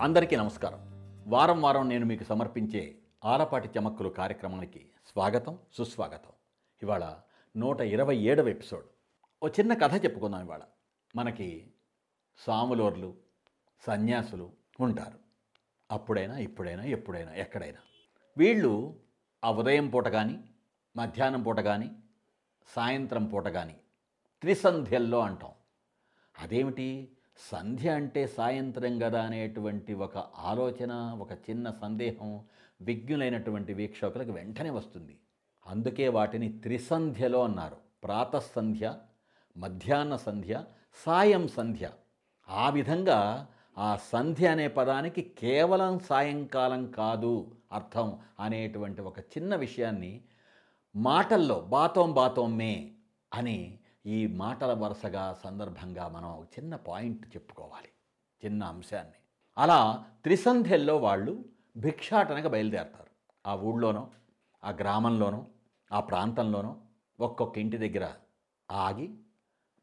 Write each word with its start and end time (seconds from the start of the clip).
అందరికీ 0.00 0.36
నమస్కారం. 0.36 0.78
వారం 1.26 1.62
వారం 1.62 1.88
నేను 1.88 2.06
మీకు 2.06 2.24
సమర్పించే 2.24 2.98
ఆలపాటి 3.24 3.78
చమక్కులు 3.78 4.08
కార్యక్రమానికి 4.08 4.90
స్వాగతం 5.06 5.58
సుస్వాగతం. 5.72 6.32
ఇవాళ 6.82 7.16
నూట 7.56 7.80
ఇరవై 7.80 8.16
ఏడవ 8.16 8.48
ఎపిసోడ్. 8.48 8.84
ఓ 9.42 9.48
చిన్న 9.48 9.74
కథ 9.74 10.04
చెప్పుకుందాం 10.04 10.44
ఇవాళ. 10.44 10.60
మనకి 11.16 11.72
సాములోర్లు 12.36 13.16
సన్యాసులు 13.86 14.50
ఉంటారు. 14.80 15.18
అప్పుడైనా 15.90 16.38
ఇప్పుడైనా 16.38 16.84
ఎప్పుడైనా 16.84 17.34
ఎక్కడైనా. 17.34 17.78
వీళ్ళు 18.38 19.00
ఆ 19.44 19.52
ఉదయం 19.52 19.88
పూట 19.88 20.08
కానీ 20.08 20.38
మధ్యాహ్నం 20.96 21.42
పూట 21.42 21.60
కానీ 21.60 21.90
సాయంత్రం 22.66 23.24
పూట 23.24 23.48
కానీ 23.48 23.76
త్రిసంధ్యల్లో 24.40 25.20
అంటాం. 25.20 25.50
అదేమిటి? 26.38 27.16
సంధ్య 27.40 27.90
అంటే 27.90 28.26
సాయంత్రం 28.26 28.98
కదా 28.98 29.22
అనేటువంటి 29.22 29.94
ఒక 29.94 30.18
ఆలోచన 30.38 30.92
ఒక 31.20 31.32
చిన్న 31.32 31.70
సందేహం 31.70 32.40
విజ్ఞులైనటువంటి 32.80 33.74
వీక్షకులకు 33.74 34.32
వెంటనే 34.32 34.70
వస్తుంది. 34.70 35.18
అందుకే 35.66 36.08
వాటిని 36.08 36.48
త్రిసంధ్యలో 36.48 37.44
అన్నారు. 37.44 37.76
ప్రాతసంధ్య 38.04 38.94
మధ్యాహ్న 39.56 40.16
సంధ్య 40.16 40.64
సాయం 41.06 41.48
సంధ్య. 41.48 41.90
ఆ 42.48 42.70
విధంగా 42.70 43.48
ఆ 43.78 43.96
సంధ్య 43.96 44.48
అనే 44.48 44.68
పదానికి 44.68 45.22
కేవలం 45.22 45.98
సాయంకాలం 45.98 46.90
కాదు 46.90 47.54
అర్థం 47.72 48.18
అనేటువంటి 48.40 49.00
ఒక 49.00 49.18
చిన్న 49.18 49.56
విషయాన్ని 49.56 50.20
మాటల్లో 50.96 51.60
బాతోం 51.60 52.12
బాతోం 52.12 52.56
మే 52.56 52.92
అని 53.34 53.78
ఈ 54.06 54.26
మాటల 54.26 54.72
వరుసగా 54.72 55.40
సందర్భంగా 55.44 56.08
మనం 56.08 56.28
ఒక 56.28 56.46
చిన్న 56.58 56.76
పాయింట్ 56.76 57.36
చెప్పుకోవాలి 57.36 57.88
చిన్న 58.44 58.64
అంశాన్ని. 58.64 59.12
అలా 59.58 60.06
త్రిసంధ్యల్లో 60.22 60.96
వాళ్ళు 60.96 61.44
భిక్షాటనగా 61.76 62.48
బయలుదేరతారు. 62.48 63.10
ఆ 63.46 63.56
ఊళ్ళోనో 63.56 64.10
ఆ 64.64 64.70
గ్రామంలోనో 64.70 65.46
ఆ 65.92 66.00
ప్రాంతంలోనో 66.00 66.80
ఒక్కొక్క 67.20 67.58
ఇంటి 67.58 67.76
దగ్గర 67.76 68.12
ఆగి 68.70 69.10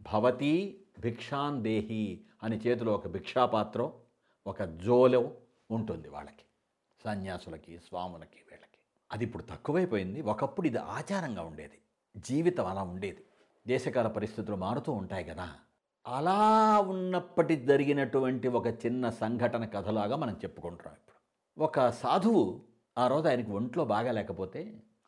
భవతీ 0.02 0.82
భిక్షాన్ 1.00 1.64
దేహి 1.64 2.26
అని 2.44 2.58
చేతిలో 2.58 2.94
ఒక 2.94 3.08
భిక్షాపాత్రం 3.08 3.94
ఒక 4.48 4.64
జోలో 4.64 5.34
ఉంటుంది 5.72 6.10
వాళ్ళకి 6.10 6.44
సన్యాసులకి 7.06 7.80
స్వాములకి 7.80 8.40
వీళ్ళకి. 8.52 8.80
అది 9.12 9.26
ఇప్పుడు 9.26 9.44
తక్కువైపోయింది. 9.44 10.22
ఒకప్పుడు 10.22 10.68
ఇది 10.68 10.78
ఆచారంగా 10.78 11.42
ఉండేది. 11.42 11.80
జీవితం 12.18 12.66
అలా 12.66 12.82
ఉండేది. 12.82 13.26
దేశకాల 13.68 14.08
పరిస్థితులు 14.08 14.56
మారుతూ 14.56 14.92
ఉంటాయి 14.92 15.24
కదా. 15.24 15.48
అలా 16.08 16.40
ఉన్నప్పటి 16.80 17.56
జరిగినటువంటి 17.56 18.48
ఒక 18.48 18.68
చిన్న 18.68 19.10
సంఘటన 19.10 19.66
కథలాగా 19.66 20.16
మనం 20.16 20.34
చెప్పుకుంటున్నాం 20.34 20.96
ఇప్పుడు. 20.96 21.18
ఒక 21.64 21.90
సాధువు 21.90 22.44
ఆ 22.98 23.08
రోజు 23.08 23.28
ఆయనకి 23.28 23.52
ఒంట్లో 23.52 23.86
బాగా 23.86 24.12
లేకపోతే 24.12 24.62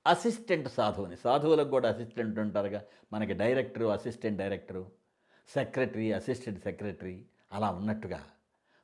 అసిస్టెంట్ 0.08 0.70
సాధువుని 0.70 1.18
సాధువులకు 1.18 1.70
కూడా 1.70 1.90
అసిస్టెంట్ 1.90 2.40
ఉంటారుగా. 2.40 2.82
మనకి 3.14 3.34
director 3.34 3.86
assistant 3.86 4.40
director 4.40 4.84
secretary 5.54 6.12
assistant 6.12 6.64
secretary 6.64 7.26
అలా 7.52 7.70
ఉన్నట్టుగా 7.72 8.20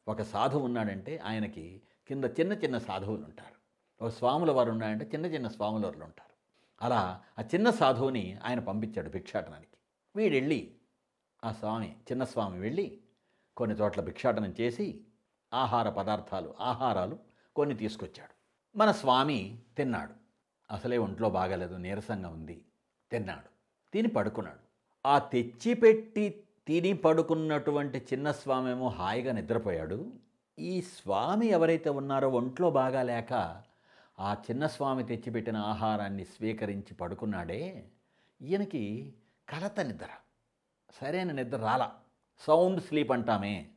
ఒక 0.08 0.22
సాధువు 0.22 0.66
ఉన్నాడంటే 0.66 1.18
ఆయనకి 1.18 1.82
కింద 2.08 2.24
చిన్న 2.40 2.54
చిన్న 2.54 2.78
సాధువులు 2.78 3.24
ఉంటారు. 3.24 3.58
ఒక 4.06 4.12
స్వాముల 4.12 4.52
వారు 4.52 4.72
ఉన్నాడంటే 4.72 5.06
చిన్న 5.14 5.26
చిన్న 5.26 5.48
స్వాముల 5.48 5.86
వారు 5.86 6.04
ఉంటారు. 6.04 6.35
అలా 6.82 7.24
ఆ. 7.40 7.42
చిన్న 7.42 7.70
సాధువుని 7.70 8.38
ఆయన 8.46 8.60
పంపించాడు 8.60 9.10
భిక్షాటనానికి. 9.10 9.78
వీడెళ్ళి 10.16 10.76
ఆ 11.44 11.52
స్వామి 11.52 11.96
చిన్న 12.12 12.24
స్వామి 12.24 12.60
వెళ్ళి 12.60 13.02
కొన్ని 13.58 13.76
చోట్ల 13.76 14.02
భిక్షాటనం 14.02 14.56
చేసి 14.62 15.06
ఆహార 15.54 15.90
పదార్థాలు 15.90 16.54
ఆహారాలు 16.60 17.20
కొన్ని 17.56 17.76
తీసుకొచ్చాడు. 17.76 18.36
మన 18.78 18.92
స్వామి 18.92 19.60
తిన్నాడు. 19.78 20.14
అసలే 20.72 20.98
ఒంట్లో 20.98 21.30
బాగలేదు 21.30 21.76
నీరసంగా 21.76 22.30
ఉంది 22.30 22.66
తిన్నాడు. 23.12 23.50
తిని 23.94 24.08
పడుకున్నాడు. 24.08 24.60
ఆ 25.06 25.20
తెచ్చిపెట్టి 25.20 26.44
తిని 26.68 26.94
పడుకున్నటువంటి 26.94 27.98
చిన్న 27.98 28.32
స్వామి 28.32 28.72
ఏమో 28.72 28.88
హాయిగా 28.90 29.32
నిద్రపోయాడు. 29.32 30.14
ఈ 30.60 30.82
స్వామి 30.82 31.48
ఎవరైతే 31.48 31.90
ఉన్నారో 31.90 32.30
ఒంట్లో 32.30 32.72
బాగా 32.72 33.04
లేక 33.04 33.62
ఆ 34.20 34.34
చిన్న 34.34 34.68
స్వామి 34.68 35.04
తెచ్చిపెట్టిన 35.04 35.58
ఆహారాన్ని 35.58 36.26
స్వీకరించి 36.26 36.94
పడుకున్నాడే 36.94 37.90
ఈయనకి 38.42 39.14
కలత 39.50 39.80
నిద్ర. 39.80 40.08
సరైన 41.02 41.32
నిద్ర 41.32 41.58
రాలా. 41.58 41.92
Sound 42.40 42.82
sleep 42.84 43.12
అంటామే. 43.12 43.70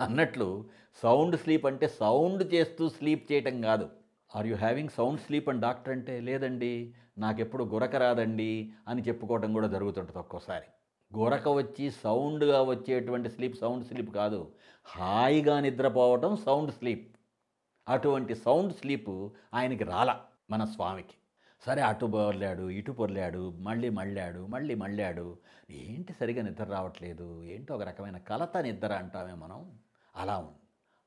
అన్నట్లు 0.00 0.64
సౌండ్ 1.02 1.40
స్లీప్ 1.40 1.66
అంటే 1.66 1.88
సౌండ్ 1.88 2.54
చేస్తూ 2.54 2.88
స్లీప్ 2.88 3.32
చేయటం 3.32 3.60
కాదు. 3.60 3.90
Are 4.36 4.46
you 4.46 4.56
having 4.56 4.88
sound 4.88 5.20
sleep 5.20 5.48
and 5.48 5.62
doctor 5.62 5.92
అంటే 5.92 6.20
లేదండి 6.20 6.94
నాకెప్పుడు 7.18 7.64
గురక 7.64 7.96
రాదండి 7.96 8.72
అని 8.88 9.02
చెప్పుకోవడం 9.02 9.52
కూడా 9.52 9.68
జరుగుతుంటుంది 9.68 10.18
ఒక్కోసారి. 10.18 10.64
గురక 11.18 11.48
వచ్చి 11.48 11.90
సౌండ్గా 11.90 12.62
వచ్చేటువంటి 12.62 13.30
స్లీప్ 13.30 13.58
సౌండ్ 13.58 13.86
స్లీప్ 13.86 14.14
కాదు. 14.14 14.52
హాయిగా 14.84 15.60
నిద్రపోవటం 15.60 16.36
సౌండ్ 16.36 16.74
స్లీప్. 16.74 17.16
అటువంటి 17.90 18.34
సౌండ్ 18.34 18.76
స్లీప్ 18.76 19.28
ఆయనకి 19.54 19.84
రాల 19.84 20.20
మన 20.50 20.64
స్వామికి. 20.64 21.14
సరే 21.66 21.82
అటు 21.82 22.06
పొర్లాడు 22.06 22.70
ఇటు 22.70 22.92
పొర్లాడు 22.92 23.50
మళ్ళీ 23.50 23.88
మళ్ళాడు 23.88 24.46
మళ్ళీ 24.46 24.74
మళ్ళాడు. 24.74 25.38
ఏంటి 25.70 26.12
సరిగా 26.12 26.42
నిద్ర 26.42 26.64
రావట్లేదు? 26.64 27.42
ఏంటో 27.44 27.74
ఒక 27.74 27.82
రకమైన 27.82 28.18
కలత 28.18 28.56
నిద్ర 28.56 28.92
అంటామే 28.92 29.34
మనం? 29.34 29.78
అలా 30.16 30.38
ఉంది. 30.38 30.58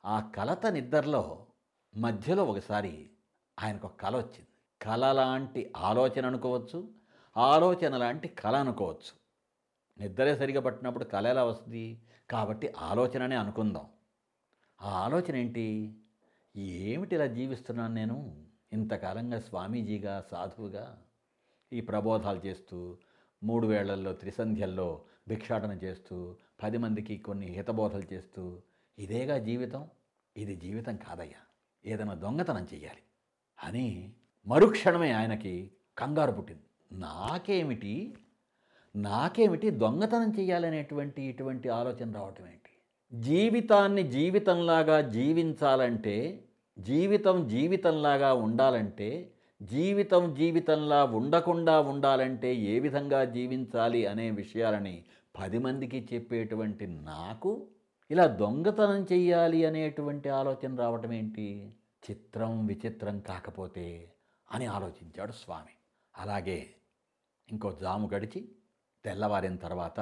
ఆ 0.05 0.31
కలత 0.35 0.65
నిద్రలో 0.65 1.45
మధ్యలో 1.97 2.45
ఒకసారి 2.45 3.09
ఆయనకు 3.59 3.87
ఒక 3.87 3.95
కల 3.95 4.15
వచ్చింది. 4.15 4.47
కల 4.81 5.11
లాంటి 5.11 5.73
ఆలోచన 5.77 6.25
అనుకోవచ్చు 6.25 6.89
ఆలోచన 7.37 7.97
లాంటి 7.97 8.27
కళ 8.27 8.55
అనుకోవచ్చు. 8.55 9.23
నిద్రే 9.99 10.37
సరిగా 10.37 10.61
పట్టినప్పుడు 10.61 11.03
కళ 11.03 11.27
ఎలా 11.27 11.43
వస్తుంది? 11.43 12.01
కాబట్టి 12.29 12.73
ఆలోచననే 12.77 13.35
అనుకుందాం. 13.35 13.85
ఆ 14.81 14.89
ఆలోచన 14.89 15.35
ఏంటి? 15.35 15.97
ఏమిటి 16.55 17.15
ఇలా 17.15 17.25
జీవిస్తున్నాను 17.25 17.93
నేను? 17.93 18.45
ఇంతకాలంగా 18.73 19.39
స్వామీజీగా 19.39 20.23
సాధువుగా 20.31 21.01
ఈ 21.73 21.81
ప్రబోధాలు 21.81 22.41
చేస్తూ 22.45 22.97
మూడు 23.43 23.67
వేళ్ళలో 23.67 24.13
త్రిసంధ్యల్లో 24.13 25.05
భిక్షాటన 25.27 25.71
చేస్తూ 25.71 26.35
పది 26.63 26.77
మందికి 26.77 27.17
కొన్ని 27.17 27.47
హితబోధలు 27.47 28.13
చేస్తూ 28.13 28.61
ఇదేగా 28.99 29.37
జీవితం? 29.37 29.87
ఇది 30.37 30.55
జీవితం 30.55 30.95
కాదయ్యా. 30.95 31.37
ఏదైనా 31.85 32.13
దొంగతనం 32.13 32.67
చెయ్యాలి. 32.73 33.01
అని 33.63 34.13
మరుక్షణమే 34.47 35.11
ఆయనకి 35.11 35.71
కంగారు 35.97 36.31
పుట్టింది. 36.31 36.99
నాకేమిటి? 36.99 38.17
నాకేమిటి 38.95 39.69
దొంగతనం 39.69 40.39
చేయాలనేటువంటి 40.39 41.21
ఇటువంటి 41.21 41.69
ఆలోచన 41.69 42.11
రావటం 42.11 42.47
జీవితాన్ని 43.13 44.03
జీవితంలాగా 44.03 45.01
జీవించాలంటే 45.01 46.43
జీవితం 46.79 47.47
జీవితంలాగా 47.47 48.33
ఉండాలంటే 48.33 49.31
జీవితం 49.61 50.33
జీవితంలా 50.33 51.03
ఉండకుండా 51.03 51.79
ఉండాలంటే 51.79 52.55
ఏ 52.55 52.79
విధంగా 52.79 53.25
జీవించాలి 53.25 54.05
అనే 54.05 54.31
విషయాలని 54.31 55.03
పది 55.39 55.57
మందికి 55.57 56.09
చెప్పేటువంటి 56.13 56.87
నాకు 56.87 57.67
ఇలా 58.11 58.27
దొంగతనం 58.27 59.07
చెయ్యాలి 59.11 59.65
అనేటువంటి 59.65 60.29
ఆలోచన 60.29 60.75
రావటం 60.75 61.13
ఏంటి? 61.13 61.73
చిత్రం 62.11 62.65
విచిత్రం 62.65 63.19
కాకపోతే 63.19 64.11
అని 64.51 64.65
ఆలోచించాడు 64.65 65.31
స్వామి. 65.31 65.73
అలాగే 66.17 66.67
ఇంకో 67.49 67.71
జాము 67.81 68.09
గడిచి 68.13 68.49
తెల్లవారిన 69.05 69.55
తర్వాత 69.55 69.99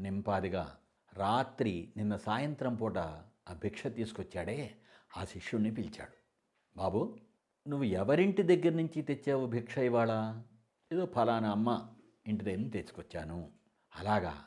నింపాదిగా 0.00 0.76
రాత్రి 1.16 1.92
నిన్న 1.96 2.16
సాయంత్రం 2.16 2.74
పూట 2.74 2.98
ఆ 2.98 3.52
భిక్ష 3.52 3.86
తీసుకొచ్చాడే 3.86 4.76
ఆ 5.16 5.24
శిష్యుణ్ణి 5.24 5.70
పిలిచాడు. 5.70 6.16
బాబు 6.76 7.18
నువ్వు 7.68 7.84
ఎవరింటి 7.84 8.42
దగ్గర 8.42 8.76
నుంచి 8.76 9.02
తెచ్చావు 9.02 9.46
భిక్ష 9.46 9.78
ఇవాళ? 9.78 10.42
ఏదో 10.92 11.06
ఫలానా 11.06 11.50
అమ్మ 11.50 11.88
ఇంటి 12.26 12.44
దగ్గర 12.44 12.58
నుంచి 12.58 12.70
తెచ్చుకొచ్చాను. 12.70 13.50
అలాగా 13.96 14.44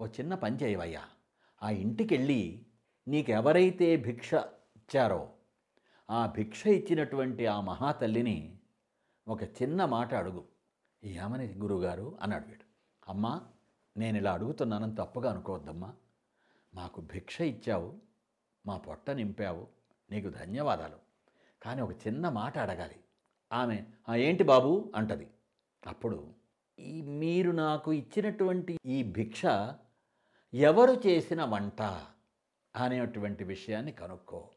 ఓ 0.00 0.06
చిన్న 0.06 0.34
పని 0.34 0.56
చేయవయ్యా. 0.56 1.02
ఆ 1.62 1.70
ఇంటికి 1.70 2.16
వెళ్ళి 2.16 2.66
నీకెవరైతే 3.08 3.96
భిక్ష 3.96 4.34
ఇచ్చారో 4.76 5.28
ఆ 6.10 6.26
భిక్ష 6.26 6.66
ఇచ్చినటువంటి 6.66 7.46
ఆ 7.46 7.60
మహాతల్లిని 7.60 8.58
ఒక 9.28 9.42
చిన్న 9.42 9.84
మాట 9.84 10.14
అడుగు. 10.14 10.44
ఏమని 11.04 11.54
గురువుగారు? 11.54 12.18
అన్నాడు 12.22 12.46
వీడు. 12.46 12.64
అమ్మా 13.08 13.40
నేను 13.96 14.16
ఇలా 14.16 14.32
అడుగుతున్నానని 14.32 14.94
తప్పుగా 14.94 15.30
అనుకోవద్దమ్మా. 15.30 15.94
మాకు 16.74 17.00
భిక్ష 17.00 17.40
ఇచ్చావు 17.40 17.94
మా 18.66 18.76
పొట్ట 18.76 19.10
నింపావు 19.10 19.66
నీకు 20.10 20.28
ధన్యవాదాలు. 20.28 20.96
కానీ 21.62 21.82
ఒక 21.82 22.06
చిన్న 22.06 22.28
మాట 22.28 22.58
అడగాలి. 22.58 22.96
ఆమె 23.52 23.84
ఏంటి 24.16 24.44
బాబు? 24.44 24.92
అంటది. 24.94 25.26
అప్పుడు 25.86 26.32
ఈ 26.78 27.02
మీరు 27.02 27.50
నాకు 27.50 27.92
ఇచ్చినటువంటి 27.92 28.78
ఈ 28.86 29.02
భిక్ష 29.02 29.42
ఎవరు 30.54 31.02
చేసిన 31.06 31.44
వంట? 31.44 31.82
అనేటువంటి 32.76 33.44
విషయాన్ని 33.44 33.92
కనుక్కో. 33.92 34.48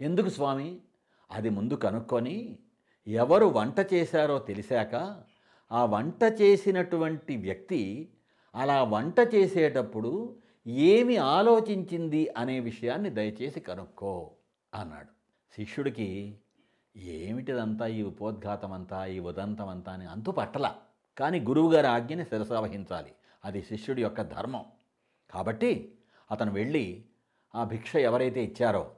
ఎందుకు 0.00 0.28
స్వామి? 0.28 0.80
అది 1.30 1.48
ముందు 1.48 1.74
కనుక్కొని 1.74 2.58
ఎవరు 3.06 3.46
వంట 3.46 3.94
చేశారో 3.94 4.38
తెలిసాక 4.38 5.24
ఆ 5.72 5.84
వంట 5.84 6.24
చేసినటువంటి 6.40 7.36
వ్యక్తి 7.36 8.12
అలా 8.56 8.82
వంట 8.82 9.14
చేసేటప్పుడు 9.34 10.36
ఏమి 10.66 11.16
ఆలోచించింది 11.16 12.34
అనే 12.36 12.60
విషయాన్ని 12.60 13.10
దయచేసి 13.10 13.60
కనుక్కో 13.60 14.30
అన్నాడు. 14.74 15.08
శిష్యుడికి 15.56 16.38
ఏమిటిదంతా 16.96 17.86
ఈ 17.86 18.02
ఉపోద్ఘాతమంతా 18.02 19.06
ఈ 19.06 19.18
ఉదంతమంతా 19.18 19.92
అని 19.92 20.06
అంతు 20.06 20.30
పట్టల. 20.30 20.74
కానీ 21.18 21.40
గురువుగారి 21.40 21.86
ఆజ్ఞని 21.86 22.24
శిరసావహించాలి 22.24 23.12
అది 23.44 23.62
శిష్యుడి 23.62 24.02
యొక్క 24.02 24.22
ధర్మం. 24.22 24.64
కాబట్టి 25.30 25.98
అతను 26.30 26.52
వెళ్ళి 26.52 27.04
ఆ 27.54 27.64
భిక్ష 27.64 27.96
ఎవరైతే 27.96 28.44
ఇచ్చారో 28.44 28.90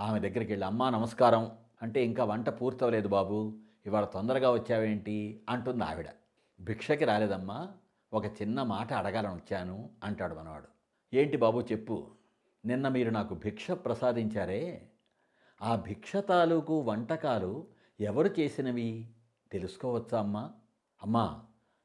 ఆమె 0.00 0.20
దగ్గరికి 0.20 0.52
వెళ్ళి 0.52 0.66
అమ్మా 0.66 0.90
నమస్కారం. 0.90 1.50
అంటే 1.82 2.04
ఇంకా 2.04 2.24
వంట 2.24 2.48
పూర్తవలేదు 2.48 3.08
బాబు. 3.08 3.58
ఇవాళ 3.86 4.04
తొందరగా 4.04 4.50
వచ్చావేంటి? 4.50 5.40
అంటుంది 5.48 5.84
ఆవిడ. 5.84 6.06
భిక్షకి 6.60 7.04
రాలేదమ్మా. 7.04 7.68
ఒక 8.12 8.24
చిన్న 8.26 8.62
మాట 8.62 8.92
అడగాలని 8.92 9.34
వచ్చాను 9.34 9.90
అంటాడు 10.04 10.34
మనవాడు. 10.34 10.68
ఏంటి 11.14 11.36
బాబు 11.36 11.60
చెప్పు. 11.60 12.10
నిన్న 12.64 12.88
మీరు 12.88 13.10
నాకు 13.10 13.34
భిక్ష 13.34 13.70
ప్రసాదించారే. 13.70 14.90
ఆ 15.62 15.76
భిక్ష 15.76 16.16
తాలూకు 16.16 16.80
వంటకాలు 16.80 17.66
ఎవరు 18.00 18.40
చేసినవి? 18.40 19.10
తెలుసుకోవచ్చా 19.52 20.18
అమ్మా? 20.18 20.52
అమ్మా 21.02 21.44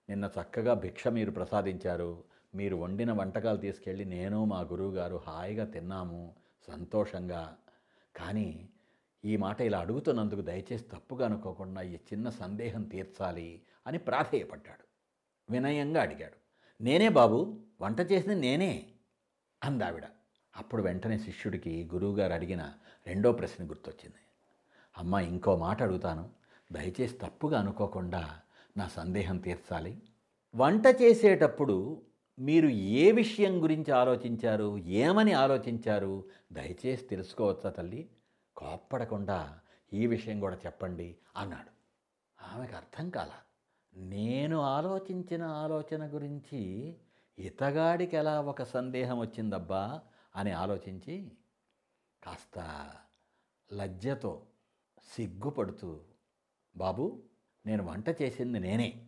నిన్న 0.09 0.29
చక్కగా 0.41 0.73
భిక్ష 0.73 1.07
మీరు 1.07 1.31
ప్రసాదించారు. 1.31 2.23
మీరు 2.55 2.75
వండిన 2.75 3.11
వంటకాలు 3.11 3.57
తీసుకెళ్ళి 3.57 4.05
నేను 4.05 4.45
మా 4.45 4.61
గురువుగారు 4.61 5.21
హాయిగా 5.27 5.65
తిన్నాము 5.65 6.35
సంతోషంగా. 6.67 7.57
కానీ 8.15 8.69
ఈ 9.25 9.37
మాట 9.37 9.61
ఇలా 9.61 9.79
అడుగుతున్నందుకు 9.79 10.41
దయచేసి 10.41 10.83
తప్పుగా 10.83 11.25
అనుకోకుండా 11.25 11.81
ఈ 11.81 11.95
చిన్న 11.95 12.29
సందేహం 12.29 12.83
తీర్చాలి 12.83 13.61
అని 13.87 13.97
ప్రాధేయపడ్డాడు. 13.97 14.84
వినయంగా 15.49 16.01
అడిగాడు. 16.01 16.35
నేనే 16.83 17.09
బాబు 17.09 17.59
వంట 17.81 18.11
చేసింది 18.11 18.35
నేనే 18.35 18.85
అందావిడ. 19.63 20.03
అప్పుడు 20.57 20.83
వెంటనే 20.83 21.19
శిష్యుడికి 21.19 21.89
గురువుగారు 21.93 22.33
అడిగిన 22.33 22.73
రెండో 23.07 23.31
ప్రశ్న 23.31 23.69
గుర్తొచ్చింది. 23.69 24.15
అమ్మ 24.97 25.15
ఇంకో 25.15 25.55
మాట 25.55 25.83
అడుగుతాను. 25.83 26.29
దయచేసి 26.71 27.17
తప్పుగా 27.17 27.59
అనుకోకుండా 27.59 28.39
నా 28.77 28.87
సందేహం 28.87 29.37
తీర్చాలి. 29.37 30.01
వంట 30.55 30.83
చేసేటప్పుడు 31.01 32.01
మీరు 32.39 32.67
ఏ 32.67 33.11
విషయం 33.11 33.63
గురించి 33.63 33.91
ఆలోచించారు? 33.91 34.77
ఏమని 34.77 35.33
ఆలోచించారు? 35.33 36.29
దయచేసి 36.51 37.05
తెలుసుకోవచ్చా 37.05 37.69
తల్లి? 37.69 38.09
కోప్పడకుండా 38.55 39.59
ఈ 39.93 40.07
విషయం 40.07 40.39
కూడా 40.39 40.55
చెప్పండి 40.65 41.15
అన్నాడు. 41.37 41.69
ఆమెకు 42.55 42.75
అర్థం 42.75 43.09
కాలా 43.09 43.33
నేను 43.97 44.61
ఆలోచించిన 44.61 45.43
ఆలోచన 45.43 46.07
గురించి 46.07 46.95
ఇతగాడికి 47.39 48.17
ఎలా 48.17 48.41
ఒక 48.41 48.63
సందేహం 48.63 49.19
వచ్చిందబ్బా 49.19 50.01
అని 50.35 50.51
ఆలోచించి 50.51 51.31
కాస్త 52.23 52.89
లజ్జతో 53.73 54.41
సిగ్గుపడుతూ 55.15 55.99
బాబు 56.75 57.23
నేను 57.65 57.83
వంట 57.83 58.21
చేసింది 58.21 58.59
నేనే. 58.59 59.07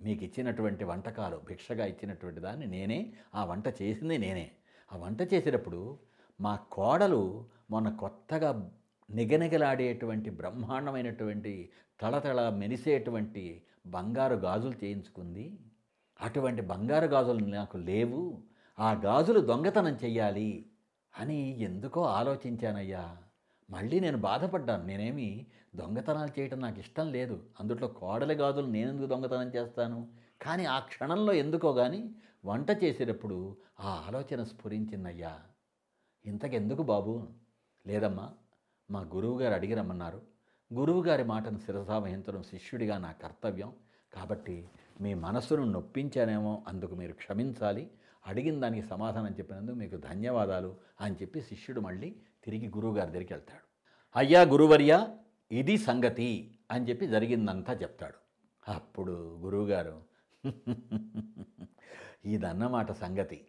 మీకు 0.00 0.24
ఇచ్చినటువంటి 0.24 0.84
వంటకాలు 0.84 1.36
భిక్షగా 1.36 1.86
ఇచ్చినటువంటి 1.86 2.40
దాన్ని 2.40 2.66
నేనే. 2.66 3.12
ఆ 3.34 3.44
వంట 3.44 3.68
చేసింది 3.82 4.18
నేనే. 4.18 4.50
ఆ 4.92 4.96
వంట 4.96 5.34
చేసేటప్పుడు 5.34 5.98
మా 6.40 6.56
కోడలు 6.56 7.48
మొన్న 7.70 7.88
కొత్తగా 7.88 8.70
నిగనిగలాడేటువంటి 9.10 10.30
బ్రహ్మాండమైనటువంటి 10.30 11.70
తళతళ 12.00 12.48
మెరిసేటువంటి 12.48 13.62
బంగారు 13.86 14.34
గాజులు 14.34 14.84
చేయించుకుంది. 14.84 15.58
అటువంటి 16.20 16.62
బంగారు 16.62 17.04
గాజులు 17.04 17.44
నాకు 17.44 17.76
లేవు. 17.76 18.42
ఆ 18.78 18.92
గాజులు 18.92 19.40
దొంగతనం 19.40 19.92
చెయ్యాలి 19.92 20.70
అని 21.18 21.60
ఎందుకో 21.60 22.02
ఆలోచించానయ్యా. 22.02 23.16
మళ్ళీ 23.70 24.00
నేను 24.00 24.18
బాధపడ్డాను. 24.18 24.84
నేనేమి 24.84 25.46
దొంగతనాలు 25.76 26.40
చేయటం 26.40 26.60
నాకు 26.60 26.78
ఇష్టం 26.78 27.12
లేదు. 27.12 27.42
అందుట్లో 27.60 27.88
కోడలి 27.88 28.34
గాజులు 28.34 28.66
నేనెందుకు 28.66 29.06
దొంగతనం 29.06 29.48
చేస్తాను? 29.48 30.08
కానీ 30.42 30.64
ఆ 30.64 30.78
క్షణంలో 30.78 31.32
ఎందుకో 31.32 31.72
కానీ 31.72 32.14
వంట 32.44 32.70
చేసేటప్పుడు 32.84 33.56
ఆ 33.80 34.04
ఆలోచన 34.06 34.42
స్ఫురించిందయ్యా. 34.42 35.40
ఇంతకెందుకు 36.24 36.82
బాబు? 36.82 37.28
లేదమ్మా 37.86 38.30
మా 38.90 39.00
గురువుగారు 39.00 39.54
అడిగి 39.54 39.74
రమ్మన్నారు. 39.74 40.35
గురువుగారి 40.74 41.24
మాటను 41.24 41.58
శిరసావహించడం 41.58 42.42
శిష్యుడిగా 42.42 42.98
నా 42.98 43.12
కర్తవ్యం. 43.12 43.72
కాబట్టి 44.14 44.68
మీ 45.00 45.14
మనసును 45.14 45.64
నొప్పించానేమో 45.64 46.64
అందుకు 46.68 46.94
మీరు 46.94 47.12
క్షమించాలి. 47.12 47.90
అడిగిన 48.26 48.60
దానికి 48.60 48.86
సమాధానం 48.86 49.32
చెప్పినందుకు 49.32 49.76
మీకు 49.76 49.96
ధన్యవాదాలు 49.96 50.76
అని 51.00 51.14
చెప్పి 51.14 51.40
శిష్యుడు 51.42 51.80
మళ్ళీ 51.80 52.16
తిరిగి 52.44 52.68
గురువుగారి 52.68 53.10
దగ్గరికి 53.10 53.32
వెళ్తాడు. 53.32 53.64
అయ్యా 54.16 54.42
గురువర్య 54.42 55.08
ఇది 55.52 55.76
సంగతి 55.76 56.58
అని 56.70 56.88
చెప్పి 56.88 57.06
జరిగిందంతా 57.06 57.72
చెప్తాడు. 57.72 58.18
అప్పుడు 58.70 59.38
గురువుగారు 59.44 60.02
ఇదన్నమాట 62.24 62.92
సంగతి. 62.92 63.46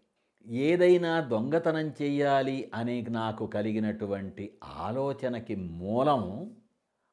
ఏదైనా 0.48 1.20
దొంగతనం 1.22 1.94
చేయాలి 2.02 2.72
అనే 2.74 3.02
నాకు 3.02 3.48
కలిగినటువంటి 3.48 4.58
ఆలోచనకి 4.64 5.56
మూలం 5.56 6.52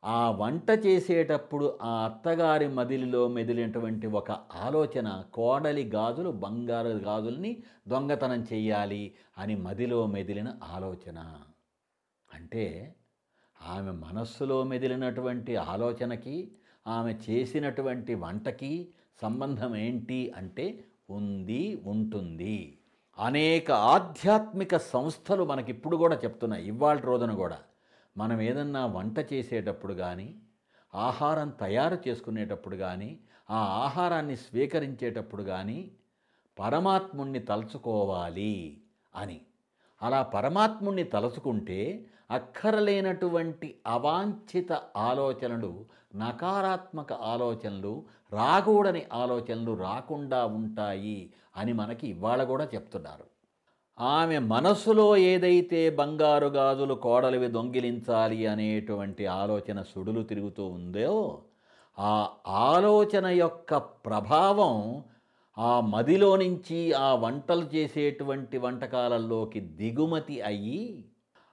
ఆ 0.05 0.31
వంట 0.31 0.71
చేసేటప్పుడు 0.71 1.79
ఆ 1.83 2.05
అత్తగారి 2.05 2.69
మదిలిలో 2.69 3.29
మెదిలినటువంటి 3.29 4.07
ఒక 4.07 4.31
ఆలోచన 4.53 5.25
కోడలి 5.33 5.85
గాజులు 5.85 6.31
బంగారు 6.31 6.89
గాజుల్ని 6.89 7.63
దొంగతనం 7.89 8.47
చెయ్యాలి 8.53 9.15
అని 9.39 9.57
మదిలో 9.57 10.07
మెదిలిన 10.07 10.57
ఆలోచన. 10.63 11.41
అంటే 12.35 12.95
ఆమె 13.63 13.91
మనస్సులో 13.91 14.65
మెదిలినటువంటి 14.65 15.57
ఆలోచనకి 15.57 16.53
ఆమె 16.87 17.15
చేసినటువంటి 17.31 18.15
వంటకి 18.15 18.95
సంబంధం 19.23 19.77
ఏంటి 19.77 20.33
అంటే 20.37 20.85
ఉంది 21.11 21.83
ఉంటుంది. 21.87 22.79
అనేక 23.19 23.71
ఆధ్యాత్మిక 23.71 24.77
సంస్థలు 24.77 25.45
మనకిప్పుడు 25.45 25.97
కూడా 25.97 26.17
చెప్తున్నాయి 26.17 26.67
ఇవాళ 26.67 26.99
రోజున 26.99 27.35
కూడా. 27.35 27.59
మనం 28.17 28.41
ఏదన్నా 28.41 28.87
వంట 28.87 29.33
చేసేటప్పుడు 29.33 29.95
కానీ 29.95 30.35
ఆహారం 30.95 31.51
తయారు 31.51 31.99
చేసుకునేటప్పుడు 32.09 32.77
కానీ 32.77 33.19
ఆ 33.51 33.57
ఆహారాన్ని 33.57 34.37
స్వీకరించేటప్పుడు 34.37 35.43
కానీ 35.43 35.91
పరమాత్ముణ్ణి 36.59 37.39
తలుచుకోవాలి 37.39 38.83
అని. 39.15 39.41
అలా 40.03 40.23
పరమాత్ముణ్ణి 40.23 41.05
తలుచుకుంటే 41.05 42.07
అక్కరలేనటువంటి 42.31 43.81
అవాంఛిత 43.87 44.73
ఆలోచనలు 44.97 45.87
నకారాత్మక 46.15 47.13
ఆలోచనలు 47.13 48.05
రాకూడని 48.33 49.07
ఆలోచనలు 49.13 49.73
రాకుండా 49.73 50.47
ఉంటాయి 50.47 51.33
అని 51.57 51.73
మనకి 51.73 52.09
ఇవాళ 52.09 52.45
కూడా 52.45 52.65
చెప్తున్నారు. 52.65 53.34
ఆమె 53.99 54.39
మనసులో 54.39 55.17
ఏదైతే 55.17 55.91
బంగారు 55.91 56.47
గాజులు 56.47 56.95
కోడలివి 56.95 57.49
దొంగిలించాలి 57.49 58.47
అనేటువంటి 58.47 59.27
ఆలోచన 59.27 59.83
సుడులు 59.83 60.23
తిరుగుతూ 60.23 60.67
ఉందో 60.67 61.45
ఆ 61.99 62.29
ఆలోచన 62.47 63.27
యొక్క 63.27 63.77
ప్రభావం 63.77 65.03
ఆ 65.59 65.81
మదిలో 65.81 66.37
నుంచి 66.37 66.93
ఆ 66.93 67.15
వంటలు 67.15 67.67
చేసేటువంటి 67.75 68.59
వంటకాలలోకి 68.59 69.61
దిగుమతి 69.61 70.41
అయ్యి 70.41 71.05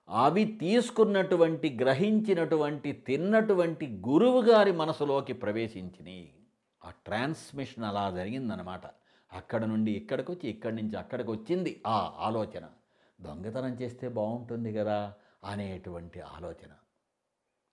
అవి 0.10 0.46
తీసుకున్నటువంటి 0.46 1.78
గ్రహించినటువంటి 1.82 2.92
తిన్నటువంటి 2.92 4.02
గురువుగారి 4.08 4.72
మనసులోకి 4.72 5.34
ప్రవేశించినాయి. 5.34 6.34
ఆ 6.82 6.90
ట్రాన్స్మిషన్ 7.06 7.84
అలా 7.84 8.10
జరిగిందనమాట 8.10 8.82
అక్కడ 9.34 9.66
నుండి 9.66 9.92
ఇక్కడికి 9.92 10.32
వచ్చి 10.32 10.50
ఇక్కడి 10.50 10.76
నుంచి 10.76 10.98
అక్కడికి 10.98 11.32
వచ్చింది 11.32 11.84
ఆ 11.88 12.14
ఆలోచన. 12.20 12.64
దొంగతనం 13.22 13.74
చేస్తే 13.74 14.10
బాగుంటుంది 14.10 14.74
కదా 14.74 15.14
అనేటువంటి 15.44 16.22
ఆలోచన. 16.22 16.70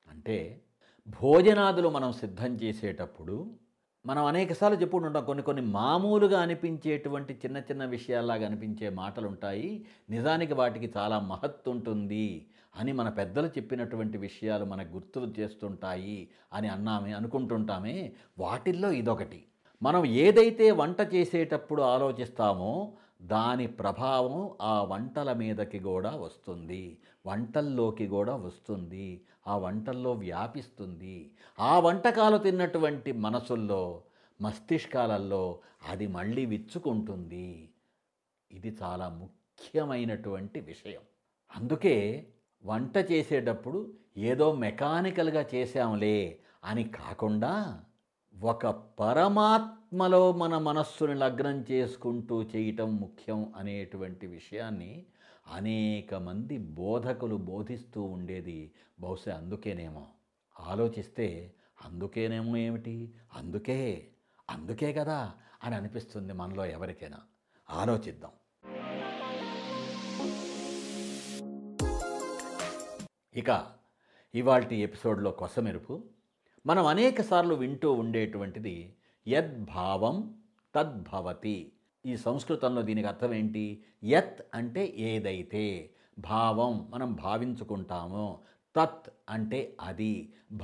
అంటే 0.08 0.62
భోజనాదులు 1.08 1.88
మనం 1.88 2.12
సిద్ధం 2.12 2.54
చేసేటప్పుడు 2.54 3.54
మనం 4.06 4.24
అనేకసార్లు 4.24 4.78
చెప్పుకుంటుంటాం 4.78 5.24
కొన్ని 5.24 5.44
కొన్ని 5.44 5.62
మామూలుగా 5.62 6.40
అనిపించేటువంటి 6.40 7.34
చిన్న 7.34 7.56
చిన్న 7.58 7.84
విషయాల్లాగా 7.84 8.46
అనిపించే 8.46 8.88
మాటలు 8.88 9.28
ఉంటాయి 9.28 9.86
నిజానికి 10.10 10.54
వాటికి 10.54 10.92
చాలా 10.96 11.20
మహత్తు 11.20 11.70
ఉంటుంది 11.70 12.48
అని 12.76 12.92
మన 12.92 13.08
పెద్దలు 13.08 13.46
చెప్పినటువంటి 13.46 14.18
విషయాలు 14.18 14.64
మనకు 14.64 14.88
గుర్తు 14.88 15.34
చేస్తుంటాయి 15.38 16.30
అని 16.52 16.68
అన్నామే 16.68 17.12
అనుకుంటుంటామే. 17.12 18.12
వాటిల్లో 18.38 18.92
ఇదొకటి. 18.92 19.44
మనం 19.82 20.04
ఏదైతే 20.04 20.70
వంట 20.70 21.00
చేసేటప్పుడు 21.14 21.82
ఆలోచిస్తామో 21.82 22.92
దాని 23.22 23.66
ప్రభావం 23.66 24.50
ఆ 24.60 24.82
వంటల 24.82 25.32
మీదకి 25.32 25.78
కూడా 25.78 26.10
వస్తుంది. 26.10 26.98
వంటల్లోకి 27.26 28.06
కూడా 28.06 28.36
వస్తుంది. 28.36 29.24
ఆ 29.46 29.56
వంటల్లో 29.56 30.12
వ్యాపిస్తుంది. 30.12 31.30
ఆ 31.58 31.78
వంటకాలు 31.78 32.38
తిన్నటువంటి 32.38 33.12
మనసుల్లో 33.12 34.02
మస్తిష్కాలలో 34.40 35.58
అది 35.88 36.06
మళ్ళీ 36.06 36.46
విచ్చుకుంటుంది. 36.46 37.70
ఇది 38.52 38.76
చాలా 38.82 39.08
ముఖ్యమైనటువంటి 39.08 40.60
విషయం. 40.60 41.00
అందుకే 41.56 42.26
వంట 42.64 42.96
చేసేటప్పుడు 42.96 43.94
ఏదో 44.16 44.52
మెకానికల్గా 44.52 45.46
చేశాంలే 45.54 46.38
అని 46.64 46.84
కాకుండా 46.84 47.84
ఒక 48.42 48.66
పరమాత్మలో 48.66 50.32
మన 50.32 50.58
మనస్సుని 50.58 51.14
లగ్నం 51.14 51.64
చేసుకుంటూ 51.70 52.42
చేయటం 52.42 52.96
ముఖ్యం 52.96 53.52
అనేటువంటి 53.56 54.26
విషయాన్ని 54.26 55.06
అనేక 55.52 56.14
మంది 56.14 56.58
బోధకులు 56.58 57.36
బోధిస్తూ 57.36 58.02
ఉండేది. 58.02 58.72
బహుశా 59.00 59.34
అందుకేనేమో. 59.34 60.06
ఆలోచిస్తే 60.60 61.54
అందుకేనేమో 61.84 62.56
ఏమిటి? 62.56 63.14
అందుకే. 63.32 64.08
అందుకే 64.50 64.92
కదా 64.92 65.32
అని 65.64 65.74
అనిపిస్తుంది 65.74 66.32
మనలో 66.32 66.66
ఎవరికైనా. 66.66 67.18
ఆలోచిద్దాం. 67.70 68.30
ఇక 73.36 73.66
ఇవాల్టి 74.34 74.76
ఎపిసోడ్లో 74.76 75.30
కొసమెరుపు. 75.30 76.04
మనం 76.68 76.84
అనేకసార్లు 76.86 77.54
వింటూ 77.54 77.88
ఉండేటువంటిది 77.92 78.76
యద్భావం 79.26 80.16
తద్భవతి 80.74 81.56
ఈ 82.04 82.14
సంస్కృతంలో 82.16 82.80
దీనికి 82.88 83.08
అర్థం 83.08 83.32
ఏంటి? 83.34 83.64
యత్ 84.04 84.40
అంటే 84.54 84.82
ఏదైతే 85.10 85.64
భావం 86.18 86.74
మనం 86.92 87.10
భావించుకుంటామో 87.24 88.26
తత్ 88.74 89.08
అంటే 89.28 89.60
అది 89.80 90.12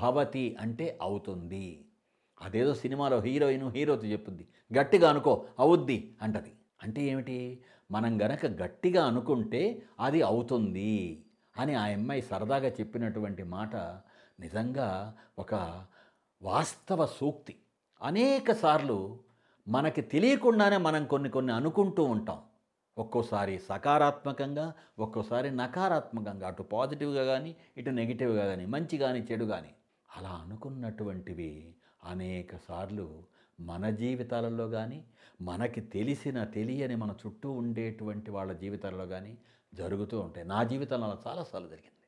భవతి 0.01 0.45
అంటే 0.61 0.87
అవుతుంది. 1.03 1.67
అదేదో 2.41 2.73
సినిమాలో 2.75 3.19
హీరోయిన్ 3.27 3.67
హీరోతో 3.77 4.07
చెప్పుద్ది 4.13 4.45
గట్టిగా 4.79 5.09
అనుకో 5.13 5.33
అవుద్ది 5.59 5.99
అంటది. 6.23 6.53
అంటే 6.83 7.01
ఏమిటి? 7.13 7.39
మనం 7.91 8.13
గనక 8.23 8.47
గట్టిగా 8.63 9.03
అనుకుంటే 9.11 9.63
అది 10.01 10.21
అవుతుంది 10.23 10.93
అని 11.57 11.75
ఆ 11.75 11.85
అమ్మాయి 11.97 12.23
సరదాగా 12.31 12.71
చెప్పినటువంటి 12.79 13.43
మాట 13.57 13.75
నిజంగా 14.41 14.89
ఒక 15.39 15.55
వాస్తవ 16.45 17.07
సూక్తి. 17.07 17.55
అనేకసార్లు 18.03 19.19
మనకి 19.69 20.03
తెలియకుండానే 20.03 20.77
మనం 20.77 21.07
కొన్ని 21.07 21.31
కొన్ని 21.31 21.53
అనుకుంటూ 21.53 22.03
ఉంటాం. 22.05 22.41
ఒక్కోసారి 22.99 23.59
సకారాత్మకంగా 23.59 24.73
ఒక్కోసారి 24.99 25.51
నకారాత్మకంగా 25.51 26.47
అటు 26.47 26.63
పాజిటివ్గా 26.63 27.25
కానీ 27.25 27.57
ఇటు 27.77 27.91
నెగిటివ్గా 27.91 28.45
కానీ 28.47 28.67
మంచి 28.67 28.99
కానీ 28.99 29.21
చెడు 29.33 29.45
కానీ 29.45 29.73
అలా 30.17 30.31
అనుకున్నటువంటివి 30.31 31.75
అనేకసార్లు 32.05 33.07
మన 33.61 33.91
జీవితాలలో 33.91 34.69
కానీ 34.69 35.05
మనకి 35.41 35.81
తెలిసిన 35.81 36.45
తెలియని 36.45 36.97
మన 36.97 37.15
చుట్టూ 37.27 37.53
ఉండేటువంటి 37.53 38.31
వాళ్ళ 38.31 38.53
జీవితాలలో 38.53 39.07
కానీ 39.07 39.39
జరుగుతూ 39.75 40.21
ఉంటాయి. 40.21 40.47
నా 40.47 40.63
జీవితంలో 40.63 41.07
అలా 41.07 41.19
చాలాసార్లు 41.27 41.69
జరిగింది. 41.69 42.07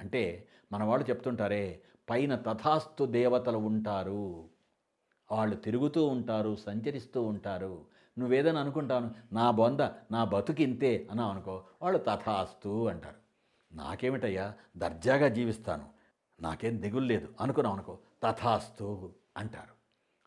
అంటే 0.00 0.48
మన 0.72 0.84
వాళ్ళు 0.84 1.10
చెప్తుంటారే 1.10 1.82
పైన 2.10 2.36
తథాస్తు 2.36 3.04
దేవతలు 3.04 3.58
ఉంటారు. 3.58 4.48
వాళ్ళు 5.32 5.56
తిరుగుతూ 5.56 6.06
ఉంటారు 6.06 6.56
సంచరిస్తూ 6.56 7.22
ఉంటారు. 7.22 7.84
నువ్వేదని 8.18 8.58
అనుకుంటాను 8.58 9.14
నా 9.32 9.50
బొంద 9.50 9.80
నా 10.12 10.24
బతుకింతే 10.24 11.08
అన్నావు 11.10 11.30
అనుకో 11.30 11.64
వాళ్ళు 11.82 11.98
తథాస్తు 11.98 12.88
అంటారు. 12.88 13.16
నాకేమిటయ్యా 13.76 14.54
దర్జాగా 14.76 15.28
జీవిస్తాను. 15.28 15.88
నాకేం 16.42 16.82
దిగులు 16.82 17.04
లేదు. 17.04 17.28
అనుకున్నాం 17.40 17.74
అనుకో 17.74 17.98
తథాస్తు 18.22 19.12
అంటారు. 19.36 19.76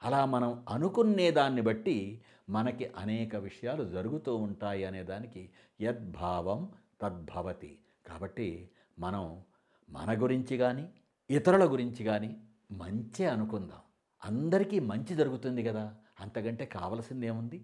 అలా 0.04 0.26
మనం 0.26 0.66
అనుకునే 0.70 1.32
దాన్ని 1.32 1.62
బట్టి 1.62 2.22
మనకి 2.50 2.92
అనేక 2.98 3.36
విషయాలు 3.36 3.84
జరుగుతూ 3.84 4.36
ఉంటాయి 4.36 4.86
అనే 4.86 5.04
దానికి 5.04 5.50
యద్భావం 5.82 6.72
తద్భవతి. 7.02 7.80
కాబట్టి 8.08 8.70
మనం 9.00 9.42
మన 9.90 10.22
గురించి 10.22 10.58
కానీ 10.58 10.90
ఇతరుల 11.30 11.72
గురించి 11.72 12.04
కానీ 12.04 12.42
మంచి 12.72 13.26
అనుకుందాం. 13.26 13.80
అందరికీ 14.26 14.80
మంచి 14.80 15.16
జరుగుతుంది 15.16 15.64
కదా. 15.64 15.96
అంతకంటే 16.20 16.66
కావలసిందేముంది? 16.66 17.56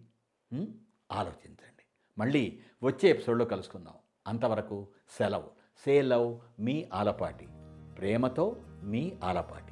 ఏముంది 0.53 0.71
ఆలోచించండి. 1.11 1.83
మళ్ళీ 2.17 2.59
వచ్చే 2.83 3.09
ఎపిసోడ్లో 3.09 3.45
కలుసుకుందాం. 3.45 3.93
అంతవరకు 4.27 4.87
సెలవు. 5.09 5.49
సే 5.77 6.01
లవ్ 6.01 6.39
మీ 6.59 6.89
ఆలపాటి. 6.93 7.47
ప్రేమతో 7.97 8.63
మీ 8.83 9.17
ఆలపాటి. 9.23 9.64